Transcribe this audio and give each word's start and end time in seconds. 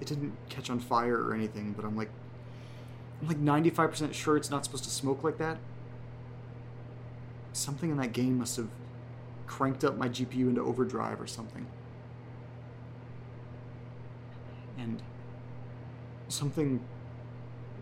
It 0.00 0.06
didn't 0.06 0.32
catch 0.48 0.70
on 0.70 0.80
fire 0.80 1.20
or 1.22 1.34
anything, 1.34 1.72
but 1.72 1.84
I'm 1.84 1.96
like 1.96 2.10
I'm 3.20 3.28
like 3.28 3.40
95% 3.40 4.14
sure 4.14 4.36
it's 4.36 4.50
not 4.50 4.64
supposed 4.64 4.84
to 4.84 4.90
smoke 4.90 5.22
like 5.22 5.38
that. 5.38 5.58
Something 7.52 7.90
in 7.90 7.96
that 7.98 8.12
game 8.12 8.38
must 8.38 8.56
have 8.56 8.68
cranked 9.46 9.84
up 9.84 9.98
my 9.98 10.08
GPU 10.08 10.48
into 10.48 10.62
overdrive 10.62 11.20
or 11.20 11.26
something. 11.26 11.66
And 14.78 15.02
something 16.28 16.80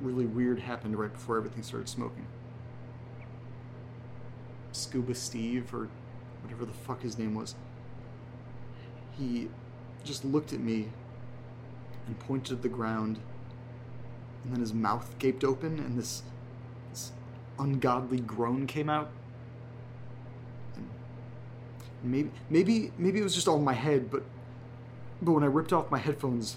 really 0.01 0.27
weird 0.27 0.61
happened 0.61 0.99
right 0.99 1.13
before 1.13 1.37
everything 1.37 1.63
started 1.63 1.89
smoking. 1.89 2.27
Scuba 4.73 5.15
Steve, 5.15 5.73
or 5.75 5.89
whatever 6.43 6.65
the 6.65 6.73
fuck 6.73 7.03
his 7.03 7.19
name 7.19 7.35
was, 7.35 7.55
he 9.17 9.49
just 10.05 10.25
looked 10.25 10.53
at 10.53 10.61
me 10.61 10.89
and 12.09 12.19
pointed 12.19 12.55
at 12.55 12.63
the 12.63 12.69
ground, 12.69 13.21
and 14.43 14.53
then 14.53 14.61
his 14.61 14.73
mouth 14.73 15.15
gaped 15.19 15.45
open, 15.45 15.79
and 15.79 15.99
this, 15.99 16.23
this 16.91 17.13
ungodly 17.59 18.19
groan 18.19 18.67
came 18.67 18.89
out. 18.89 19.11
And 20.75 22.11
maybe, 22.11 22.31
maybe, 22.49 22.93
maybe 22.99 23.21
it 23.21 23.23
was 23.23 23.35
just 23.35 23.47
all 23.47 23.59
in 23.59 23.65
my 23.65 23.75
head, 23.75 24.11
but, 24.11 24.25
but 25.21 25.33
when 25.33 25.45
I 25.45 25.49
ripped 25.49 25.73
off 25.73 25.91
my 25.91 25.99
headphones, 25.99 26.57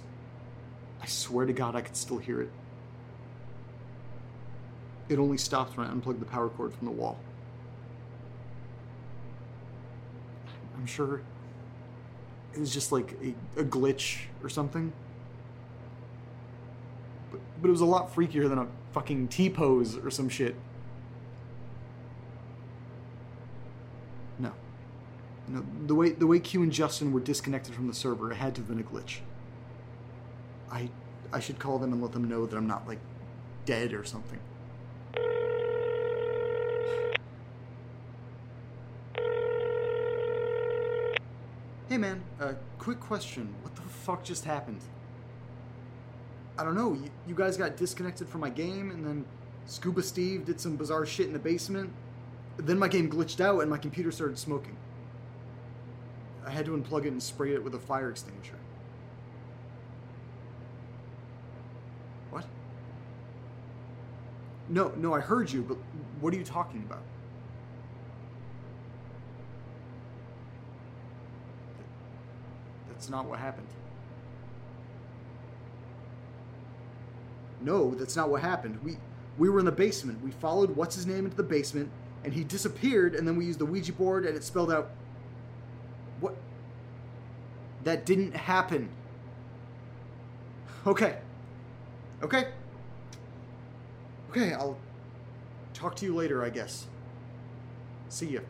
I 1.02 1.06
swear 1.06 1.46
to 1.46 1.54
God 1.54 1.76
I 1.76 1.82
could 1.82 1.98
still 1.98 2.18
hear 2.18 2.42
it. 2.42 2.50
It 5.10 5.20
only 5.20 5.38
stopped 5.38 5.76
when 5.76 5.86
I 5.86 5.92
unplugged 5.92 6.22
the 6.22 6.26
power 6.26 6.48
cord 6.48 6.74
from 6.74 6.86
the 6.86 6.94
wall. 6.94 7.20
I'm 10.78 10.86
sure 10.86 11.22
it 12.54 12.60
was 12.60 12.74
just 12.74 12.94
like 12.94 13.14
a, 13.22 13.60
a 13.60 13.64
glitch 13.66 14.22
or 14.42 14.48
something. 14.48 14.94
But, 17.62 17.68
it 17.68 17.72
was 17.72 17.82
a 17.82 17.86
lot 17.86 18.14
freakier 18.14 18.50
than 18.50 18.58
a 18.58 18.68
fucking 18.92 19.28
T 19.28 19.50
pose 19.50 19.98
or 19.98 20.10
some 20.10 20.30
shit. 20.30 20.56
No. 24.40 24.52
No, 25.48 25.64
the 25.86 25.96
way 25.96 26.10
the 26.10 26.28
way 26.28 26.40
Q 26.40 26.64
and 26.64 26.72
Justin 26.72 27.12
were 27.12 27.20
disconnected 27.20 27.76
from 27.76 27.88
the 27.88 27.94
server, 27.94 28.32
it 28.32 28.36
had 28.36 28.56
to 28.56 28.62
have 28.62 28.68
been 28.68 28.80
a 28.80 28.84
glitch. 28.84 29.20
I 30.72 30.90
I 31.32 31.40
should 31.40 31.60
call 31.60 31.78
them 31.78 31.94
and 31.94 32.02
let 32.02 32.12
them 32.14 32.28
know 32.28 32.46
that 32.46 32.58
I'm 32.58 32.68
not 32.68 32.88
like 32.88 33.00
dead 33.66 33.94
or 33.94 34.04
something. 34.04 34.40
Hey 41.88 41.98
man, 41.98 42.24
uh, 42.40 42.54
quick 42.80 43.02
question. 43.02 43.54
What 43.62 43.76
the 43.76 43.82
fuck 43.82 44.24
just 44.24 44.46
happened? 44.46 44.82
I 46.62 46.64
don't 46.64 46.76
know. 46.76 46.94
You, 46.94 47.10
you 47.26 47.34
guys 47.34 47.58
got 47.58 47.76
disconnected 47.76 48.30
from 48.30 48.42
my 48.42 48.52
game, 48.52 48.92
and 48.92 49.04
then 49.04 49.26
Scuba 49.66 50.04
Steve 50.04 50.46
did 50.46 50.62
some 50.62 50.76
bizarre 50.76 51.08
shit 51.08 51.26
in 51.26 51.34
the 51.34 51.40
basement. 51.40 51.92
Then 52.58 52.78
my 52.78 52.88
game 52.88 53.10
glitched 53.10 53.42
out, 53.42 53.62
and 53.62 53.70
my 53.70 53.80
computer 53.80 54.12
started 54.12 54.38
smoking. 54.38 54.78
I 56.46 56.52
had 56.52 56.66
to 56.66 56.78
unplug 56.78 57.06
it 57.06 57.08
and 57.08 57.24
spray 57.24 57.56
it 57.56 57.64
with 57.64 57.74
a 57.74 57.80
fire 57.80 58.12
extinguisher. 58.12 58.60
What? 62.30 62.46
No, 64.70 64.90
no, 64.98 65.16
I 65.16 65.20
heard 65.20 65.52
you, 65.52 65.64
but 65.64 65.78
what 66.20 66.32
are 66.32 66.38
you 66.38 66.44
talking 66.44 66.84
about? 66.84 67.02
That's 72.88 73.10
not 73.10 73.26
what 73.26 73.40
happened. 73.40 73.68
No, 77.62 77.92
that's 77.94 78.16
not 78.16 78.30
what 78.30 78.42
happened. 78.42 78.80
We 78.84 78.98
we 79.38 79.50
were 79.50 79.60
in 79.60 79.66
the 79.66 79.72
basement. 79.72 80.24
We 80.24 80.32
followed 80.32 80.76
what's 80.76 80.96
his 80.96 81.06
name 81.06 81.26
into 81.26 81.38
the 81.38 81.44
basement, 81.44 81.90
and 82.24 82.34
he 82.34 82.44
disappeared. 82.44 83.16
And 83.16 83.28
then 83.28 83.36
we 83.36 83.46
used 83.46 83.60
the 83.60 83.66
Ouija 83.66 83.94
board, 83.94 84.26
and 84.26 84.36
it 84.36 84.44
spelled 84.44 84.72
out 84.72 84.92
what. 86.20 86.36
That 87.84 88.06
didn't 88.06 88.36
happen. 88.36 88.90
Okay. 90.86 91.18
Okay. 92.22 92.48
Okay, 94.30 94.54
I'll 94.54 94.78
talk 95.74 95.96
to 95.98 96.06
you 96.06 96.16
later, 96.16 96.44
I 96.44 96.50
guess. 96.50 96.88
See 98.10 98.28
ya. 98.28 98.42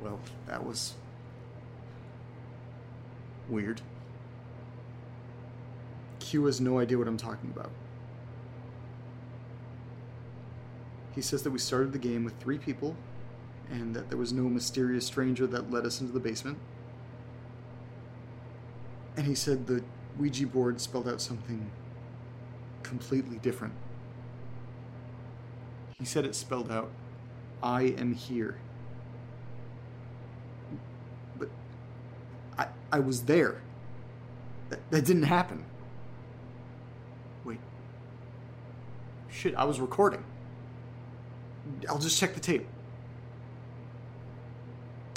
Well, 0.00 0.18
that 0.46 0.64
was 0.64 0.94
weird. 3.48 3.82
Q 6.30 6.44
has 6.44 6.60
no 6.60 6.78
idea 6.78 6.96
what 6.96 7.08
I'm 7.08 7.16
talking 7.16 7.50
about. 7.50 7.72
He 11.12 11.20
says 11.20 11.42
that 11.42 11.50
we 11.50 11.58
started 11.58 11.92
the 11.92 11.98
game 11.98 12.22
with 12.22 12.38
three 12.38 12.56
people 12.56 12.94
and 13.68 13.96
that 13.96 14.10
there 14.10 14.16
was 14.16 14.32
no 14.32 14.44
mysterious 14.44 15.04
stranger 15.04 15.44
that 15.48 15.72
led 15.72 15.84
us 15.84 16.00
into 16.00 16.12
the 16.12 16.20
basement. 16.20 16.58
And 19.16 19.26
he 19.26 19.34
said 19.34 19.66
the 19.66 19.82
Ouija 20.20 20.46
board 20.46 20.80
spelled 20.80 21.08
out 21.08 21.20
something 21.20 21.68
completely 22.84 23.38
different. 23.38 23.74
He 25.98 26.04
said 26.04 26.24
it 26.24 26.36
spelled 26.36 26.70
out, 26.70 26.92
I 27.60 27.82
am 27.82 28.14
here. 28.14 28.56
But 31.36 31.48
I, 32.56 32.68
I 32.92 33.00
was 33.00 33.24
there. 33.24 33.62
That, 34.68 34.88
that 34.92 35.04
didn't 35.04 35.24
happen. 35.24 35.64
Shit, 39.40 39.54
I 39.54 39.64
was 39.64 39.80
recording. 39.80 40.22
I'll 41.88 41.96
just 41.96 42.18
check 42.18 42.34
the 42.34 42.40
tape. 42.40 42.66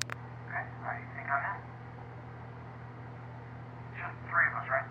Okay, 0.08 0.16
are 0.56 0.96
you 0.98 1.08
think 1.14 1.28
I'm 1.30 1.44
in? 1.44 1.60
Just 4.00 4.16
three 4.32 4.48
of 4.48 4.54
us, 4.64 4.70
right? 4.72 4.88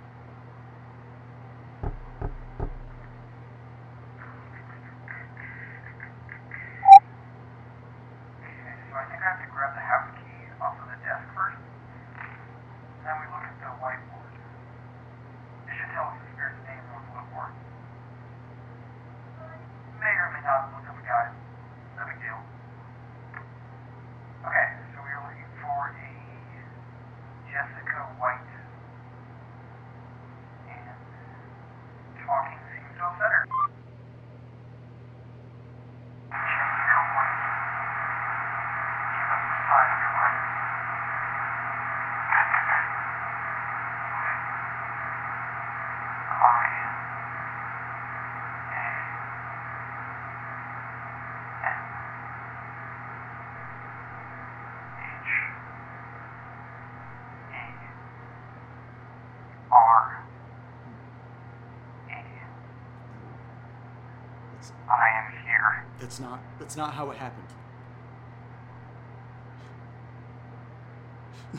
That's 66.02 66.18
not 66.18 66.40
that's 66.58 66.76
not 66.76 66.92
how 66.94 67.10
it 67.12 67.16
happened. 67.16 67.46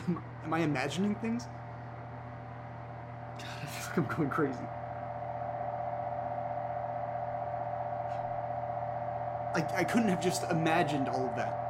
Am- 0.44 0.52
I 0.52 0.60
imagining 0.60 1.14
things? 1.14 1.44
God, 3.38 3.46
I 3.62 3.66
feel 3.66 3.88
like 4.04 4.10
I'm 4.10 4.16
going 4.16 4.28
crazy. 4.28 4.58
I, 9.54 9.64
I 9.78 9.84
couldn't 9.84 10.08
have 10.10 10.20
just 10.20 10.42
imagined 10.50 11.08
all 11.08 11.26
of 11.26 11.36
that. 11.36 11.64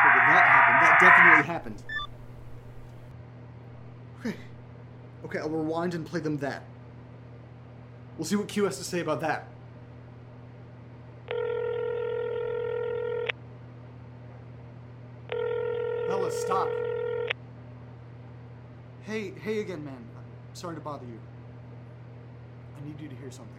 Okay, 0.00 0.10
but 0.18 0.26
that 0.26 0.44
happened. 0.48 0.82
That 0.82 0.98
definitely 1.00 1.44
happened. 1.46 1.82
Okay. 4.20 4.36
Okay, 5.30 5.38
I'll 5.38 5.48
rewind 5.48 5.94
and 5.94 6.04
play 6.04 6.18
them 6.18 6.38
that. 6.38 6.64
We'll 8.18 8.24
see 8.24 8.34
what 8.34 8.48
Q 8.48 8.64
has 8.64 8.78
to 8.78 8.84
say 8.84 8.98
about 8.98 9.20
that. 9.20 9.46
Bella, 16.08 16.32
stop. 16.32 16.68
Hey, 19.02 19.32
hey 19.40 19.60
again, 19.60 19.84
man. 19.84 19.94
I'm 19.94 20.54
sorry 20.54 20.74
to 20.74 20.80
bother 20.80 21.06
you. 21.06 21.20
I 22.76 22.84
need 22.84 23.00
you 23.00 23.08
to 23.08 23.14
hear 23.14 23.30
something. 23.30 23.54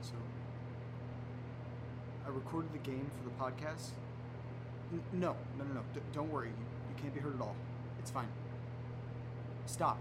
So, 0.00 0.14
I 2.26 2.30
recorded 2.30 2.72
the 2.72 2.78
game 2.78 3.10
for 3.18 3.28
the 3.28 3.34
podcast. 3.36 3.90
N- 4.90 5.02
no, 5.12 5.36
no, 5.58 5.64
no, 5.64 5.74
no. 5.74 5.80
D- 5.92 6.00
don't 6.14 6.32
worry. 6.32 6.48
You, 6.48 6.54
you 6.88 7.02
can't 7.02 7.12
be 7.12 7.20
hurt 7.20 7.34
at 7.34 7.42
all. 7.42 7.56
It's 7.98 8.10
fine. 8.10 8.28
Stop. 9.66 9.98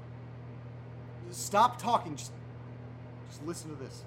Stop 1.31 1.81
talking. 1.81 2.15
Just, 2.15 2.31
just 3.29 3.45
listen 3.45 3.75
to 3.75 3.83
this. 3.83 4.03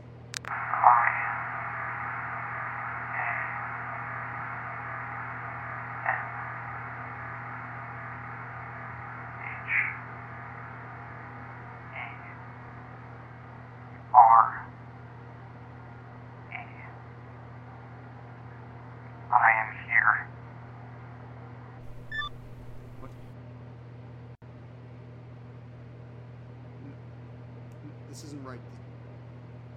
This 28.17 28.25
isn't 28.25 28.45
right. 28.45 28.59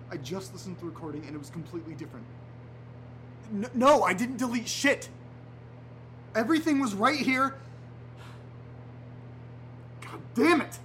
I 0.09 0.15
just 0.15 0.53
listened 0.53 0.77
to 0.77 0.85
the 0.85 0.89
recording 0.89 1.25
and 1.25 1.35
it 1.35 1.37
was 1.37 1.49
completely 1.49 1.93
different. 1.93 2.25
N- 3.51 3.69
no, 3.73 4.03
I 4.03 4.13
didn't 4.13 4.37
delete 4.37 4.69
shit. 4.69 5.09
Everything 6.33 6.79
was 6.79 6.93
right 6.93 7.19
here. 7.19 7.55
God 9.99 10.21
damn 10.35 10.61
it. 10.61 10.79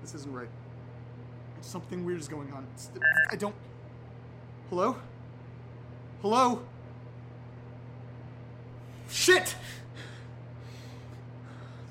This 0.00 0.14
isn't 0.14 0.32
right. 0.32 0.48
Something 1.60 2.06
weird 2.06 2.20
is 2.20 2.28
going 2.28 2.50
on. 2.54 2.66
I 3.30 3.36
don't. 3.36 3.54
Hello? 4.70 4.96
Hello? 6.22 6.62
Shit! 9.10 9.54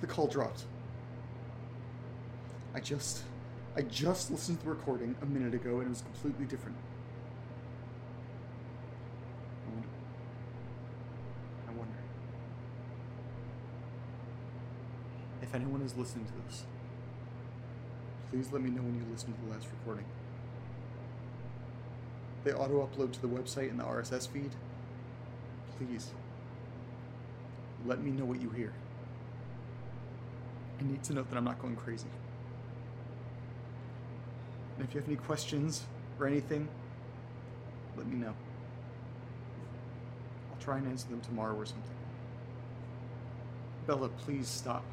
The 0.01 0.07
call 0.07 0.25
dropped. 0.25 0.63
I 2.73 2.79
just. 2.79 3.21
I 3.75 3.81
just 3.81 4.29
listened 4.29 4.59
to 4.59 4.65
the 4.65 4.71
recording 4.71 5.15
a 5.21 5.25
minute 5.25 5.55
ago 5.55 5.79
and 5.79 5.87
it 5.87 5.89
was 5.89 6.01
completely 6.01 6.45
different. 6.45 6.77
I 11.67 11.71
wonder. 11.71 11.97
If 15.41 15.55
anyone 15.55 15.81
is 15.81 15.95
listening 15.95 16.25
to 16.25 16.33
this, 16.47 16.65
please 18.29 18.51
let 18.51 18.61
me 18.61 18.69
know 18.69 18.83
when 18.83 18.95
you 18.95 19.05
listen 19.11 19.33
to 19.33 19.41
the 19.45 19.51
last 19.51 19.67
recording. 19.79 20.05
They 22.43 22.53
auto 22.53 22.87
upload 22.87 23.11
to 23.13 23.21
the 23.21 23.27
website 23.27 23.71
in 23.71 23.77
the 23.77 23.83
RSS 23.83 24.27
feed. 24.27 24.51
Please. 25.79 26.11
Let 27.87 28.03
me 28.03 28.11
know 28.11 28.25
what 28.25 28.39
you 28.39 28.51
hear. 28.51 28.73
I 30.79 30.83
need 30.83 31.03
to 31.05 31.13
know 31.13 31.23
that 31.23 31.35
I'm 31.35 31.43
not 31.43 31.59
going 31.59 31.75
crazy. 31.75 32.07
And 34.77 34.87
if 34.87 34.93
you 34.93 34.99
have 34.99 35.07
any 35.07 35.17
questions 35.17 35.83
or 36.19 36.27
anything, 36.27 36.67
let 37.95 38.07
me 38.07 38.15
know. 38.15 38.33
I'll 40.51 40.59
try 40.59 40.77
and 40.77 40.87
answer 40.87 41.07
them 41.09 41.21
tomorrow 41.21 41.55
or 41.55 41.65
something. 41.65 41.83
Bella, 43.85 44.09
please 44.09 44.47
stop. 44.47 44.83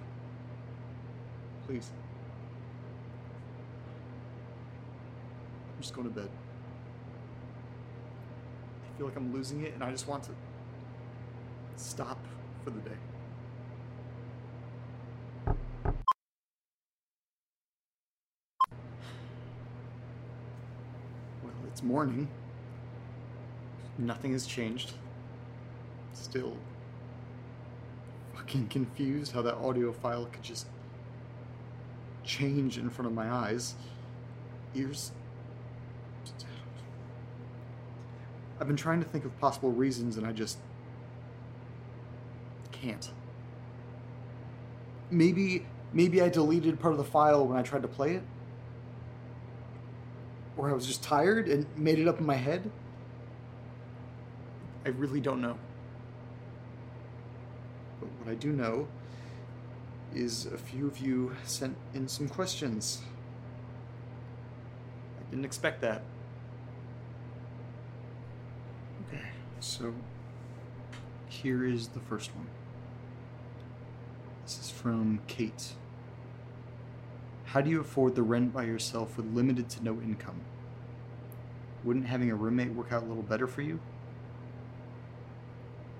Please. 1.67 1.91
I'm 5.77 5.83
just 5.83 5.95
going 5.95 6.09
to 6.09 6.15
bed. 6.15 6.29
I 8.85 8.99
feel 8.99 9.07
like 9.07 9.17
I'm 9.17 9.33
losing 9.33 9.63
it 9.63 9.73
and 9.73 9.83
I 9.83 9.91
just 9.91 10.07
want 10.09 10.25
to 10.25 10.33
stop 11.77 12.19
for 12.65 12.71
the 12.71 12.81
day. 12.81 12.97
Well, 21.43 21.55
it's 21.81 21.87
morning. 21.87 22.29
Nothing 23.97 24.33
has 24.33 24.47
changed. 24.47 24.93
Still 26.13 26.55
fucking 28.35 28.69
confused 28.69 29.33
how 29.33 29.41
that 29.41 29.55
audio 29.55 29.91
file 29.91 30.27
could 30.27 30.43
just 30.43 30.67
change 32.23 32.77
in 32.77 32.91
front 32.91 33.07
of 33.07 33.15
my 33.15 33.31
eyes. 33.31 33.77
Ears. 34.75 35.13
I've 38.61 38.67
been 38.67 38.77
trying 38.77 39.03
to 39.03 39.09
think 39.09 39.25
of 39.25 39.39
possible 39.41 39.73
reasons 39.73 40.19
and 40.19 40.27
I 40.27 40.33
just 40.33 40.59
can't. 42.73 43.11
Maybe 45.11 45.65
maybe 45.95 46.21
I 46.21 46.29
deleted 46.29 46.79
part 46.79 46.93
of 46.93 46.99
the 46.99 47.05
file 47.05 47.47
when 47.47 47.57
I 47.57 47.63
tried 47.63 47.83
to 47.83 47.89
play 47.89 48.17
it? 48.17 48.23
Or 50.61 50.69
I 50.69 50.75
was 50.75 50.87
just 50.87 51.03
tired 51.03 51.49
and 51.49 51.65
made 51.75 51.99
it 51.99 52.07
up 52.07 52.21
in 52.21 52.27
my 52.27 52.35
head? 52.35 52.71
I 54.85 54.91
really 54.91 55.19
don't 55.19 55.41
know. 55.41 55.57
But 57.99 58.11
what 58.19 58.31
I 58.31 58.35
do 58.35 58.53
know 58.53 58.87
is 60.15 60.45
a 60.45 60.59
few 60.59 60.87
of 60.87 60.99
you 60.99 61.35
sent 61.45 61.79
in 61.95 62.09
some 62.09 62.29
questions. 62.29 63.01
I 65.19 65.31
didn't 65.31 65.47
expect 65.47 65.81
that. 65.81 66.03
Okay, 69.09 69.25
so 69.61 69.95
here 71.27 71.65
is 71.65 71.89
the 71.89 72.01
first 72.01 72.37
one. 72.37 72.49
This 74.45 74.59
is 74.61 74.69
from 74.69 75.21
Kate. 75.27 75.73
How 77.51 77.61
do 77.61 77.69
you 77.69 77.81
afford 77.81 78.15
the 78.15 78.23
rent 78.23 78.53
by 78.53 78.63
yourself 78.63 79.17
with 79.17 79.27
limited 79.35 79.69
to 79.71 79.83
no 79.83 80.01
income? 80.01 80.41
Wouldn't 81.83 82.07
having 82.07 82.31
a 82.31 82.37
roommate 82.37 82.73
work 82.73 82.93
out 82.93 83.03
a 83.03 83.07
little 83.07 83.25
better 83.25 83.49
for 83.49 83.63
you? 83.63 83.81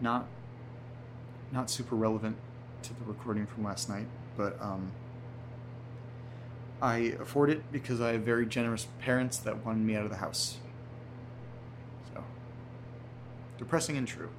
Not 0.01 0.29
not 1.51 1.69
super 1.69 1.97
relevant 1.97 2.37
to 2.83 2.95
the 2.95 3.05
recording 3.05 3.47
from 3.47 3.65
last 3.65 3.89
night, 3.89 4.07
but 4.37 4.63
um 4.63 4.93
I 6.81 7.17
afford 7.21 7.51
it 7.51 7.73
because 7.73 8.01
I 8.01 8.13
have 8.13 8.23
very 8.23 8.47
generous 8.47 8.87
parents 9.01 9.37
that 9.39 9.67
wanted 9.67 9.85
me 9.85 9.97
out 9.97 10.05
of 10.05 10.11
the 10.11 10.19
house. 10.19 10.59
So 12.15 12.23
depressing 13.59 13.97
and 13.97 14.07
true. 14.07 14.31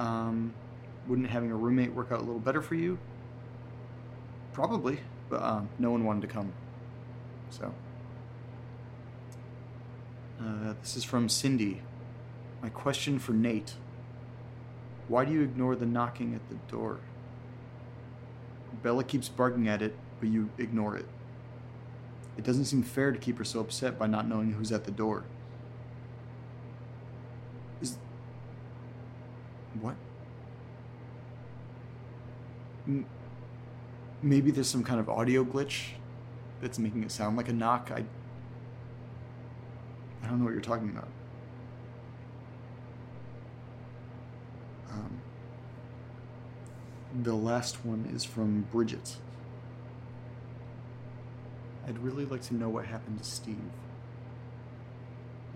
Um 0.00 0.52
wouldn't 1.06 1.30
having 1.30 1.52
a 1.52 1.56
roommate 1.56 1.94
work 1.94 2.10
out 2.10 2.18
a 2.18 2.24
little 2.24 2.40
better 2.40 2.60
for 2.60 2.74
you? 2.74 2.98
Probably, 4.52 4.98
but 5.28 5.42
um, 5.42 5.68
no 5.78 5.90
one 5.90 6.04
wanted 6.04 6.22
to 6.22 6.28
come. 6.28 6.52
So. 7.50 7.72
Uh, 10.40 10.74
this 10.80 10.96
is 10.96 11.04
from 11.04 11.28
Cindy. 11.28 11.82
My 12.62 12.68
question 12.68 13.18
for 13.18 13.32
Nate 13.32 13.74
Why 15.08 15.24
do 15.24 15.32
you 15.32 15.42
ignore 15.42 15.74
the 15.76 15.86
knocking 15.86 16.34
at 16.34 16.48
the 16.48 16.56
door? 16.70 16.98
Bella 18.82 19.02
keeps 19.02 19.28
barking 19.28 19.66
at 19.68 19.82
it, 19.82 19.96
but 20.20 20.28
you 20.28 20.50
ignore 20.58 20.96
it. 20.96 21.06
It 22.36 22.44
doesn't 22.44 22.66
seem 22.66 22.84
fair 22.84 23.10
to 23.10 23.18
keep 23.18 23.38
her 23.38 23.44
so 23.44 23.58
upset 23.58 23.98
by 23.98 24.06
not 24.06 24.28
knowing 24.28 24.52
who's 24.52 24.70
at 24.70 24.84
the 24.84 24.92
door. 24.92 25.24
Is. 27.80 27.96
What? 29.80 29.96
Maybe 34.22 34.50
there's 34.50 34.68
some 34.68 34.84
kind 34.84 35.00
of 35.00 35.08
audio 35.08 35.44
glitch 35.44 35.90
that's 36.60 36.78
making 36.78 37.02
it 37.02 37.10
sound 37.10 37.36
like 37.36 37.48
a 37.48 37.52
knock. 37.52 37.90
I 37.94 38.04
I 40.22 40.26
don't 40.28 40.38
know 40.38 40.44
what 40.44 40.52
you're 40.52 40.60
talking 40.60 40.90
about. 40.90 41.08
Um, 44.90 45.20
the 47.22 47.34
last 47.34 47.84
one 47.84 48.10
is 48.14 48.24
from 48.24 48.62
Bridget. 48.72 49.16
I'd 51.86 51.98
really 51.98 52.24
like 52.26 52.42
to 52.42 52.54
know 52.54 52.68
what 52.68 52.84
happened 52.86 53.18
to 53.18 53.24
Steve. 53.24 53.56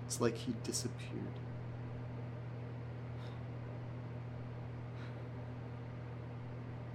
It's 0.07 0.21
like 0.21 0.37
he 0.37 0.55
disappeared. 0.65 1.35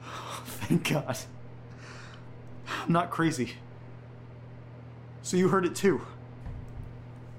Thank 0.45 0.89
God. 0.89 1.17
I'm 2.87 2.93
not 2.93 3.11
crazy. 3.11 3.53
So 5.21 5.35
you 5.35 5.49
heard 5.49 5.65
it 5.65 5.75
too. 5.75 6.01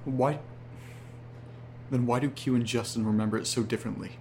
Why? 0.05 0.41
Then 1.91 2.05
why 2.05 2.21
do 2.21 2.29
Q 2.29 2.55
and 2.55 2.67
Justin 2.67 3.07
remember 3.07 3.39
it 3.39 3.47
so 3.47 3.63
differently? 3.63 4.19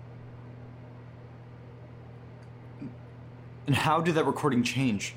And 3.66 3.76
how 3.76 4.00
did 4.00 4.16
that 4.16 4.26
recording 4.26 4.64
change? 4.64 5.16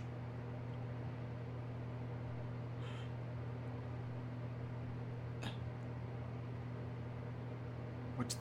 What? 8.17 8.35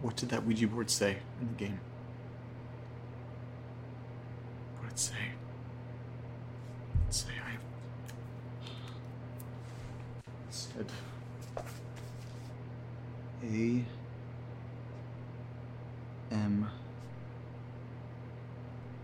What 0.00 0.16
did 0.16 0.30
that 0.30 0.46
Ouija 0.46 0.66
board 0.66 0.88
say 0.88 1.18
in 1.42 1.48
the 1.48 1.54
game? 1.54 1.80
What 4.78 4.84
did 4.84 4.92
it 4.92 4.98
say? 4.98 5.14
It 7.06 7.14
say 7.14 7.28
I. 7.46 7.52
It 10.48 10.54
said. 10.54 10.86
A. 13.44 13.84
M. 16.30 16.70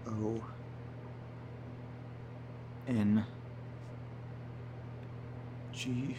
O. 0.07 0.43
N. 2.86 3.24
G. 5.72 6.16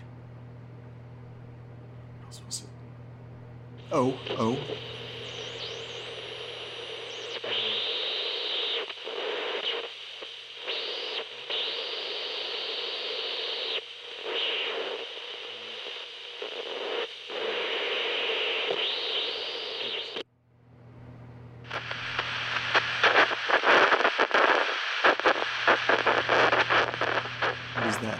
What 2.19 2.25
else 2.25 2.41
was 2.45 2.61
it? 2.61 2.67
O. 3.91 4.17
O. 4.37 4.57
What 27.75 27.87
is 27.87 27.97
that? 27.97 28.19